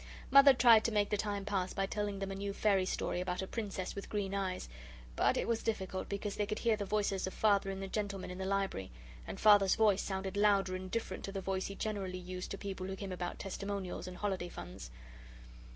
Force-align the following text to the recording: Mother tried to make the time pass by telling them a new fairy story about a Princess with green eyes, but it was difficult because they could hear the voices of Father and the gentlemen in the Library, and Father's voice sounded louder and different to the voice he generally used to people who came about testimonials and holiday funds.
Mother 0.31 0.55
tried 0.55 0.83
to 0.85 0.91
make 0.91 1.11
the 1.11 1.15
time 1.15 1.45
pass 1.45 1.75
by 1.75 1.85
telling 1.85 2.17
them 2.17 2.31
a 2.31 2.35
new 2.35 2.53
fairy 2.53 2.87
story 2.87 3.21
about 3.21 3.43
a 3.43 3.45
Princess 3.45 3.93
with 3.93 4.09
green 4.09 4.33
eyes, 4.33 4.67
but 5.15 5.37
it 5.37 5.47
was 5.47 5.61
difficult 5.61 6.09
because 6.09 6.37
they 6.37 6.47
could 6.47 6.57
hear 6.57 6.75
the 6.75 6.85
voices 6.85 7.27
of 7.27 7.35
Father 7.35 7.69
and 7.69 7.83
the 7.83 7.87
gentlemen 7.87 8.31
in 8.31 8.39
the 8.39 8.45
Library, 8.45 8.89
and 9.27 9.39
Father's 9.39 9.75
voice 9.75 10.01
sounded 10.01 10.35
louder 10.35 10.75
and 10.75 10.89
different 10.89 11.23
to 11.25 11.31
the 11.31 11.39
voice 11.39 11.67
he 11.67 11.75
generally 11.75 12.17
used 12.17 12.49
to 12.49 12.57
people 12.57 12.87
who 12.87 12.95
came 12.95 13.11
about 13.11 13.37
testimonials 13.37 14.07
and 14.07 14.17
holiday 14.17 14.49
funds. 14.49 14.89